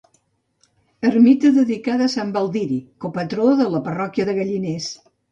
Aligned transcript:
Ermita 1.09 1.49
dedicada 1.57 2.07
a 2.09 2.11
Sant 2.13 2.31
Baldiri, 2.37 2.79
copatró 3.05 3.45
de 3.59 3.67
la 3.75 3.83
parròquia 3.89 4.27
de 4.31 4.35
Galliners. 4.39 4.89